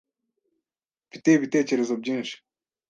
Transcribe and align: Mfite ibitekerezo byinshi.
Mfite 1.07 1.27
ibitekerezo 1.33 1.93
byinshi. 2.01 2.35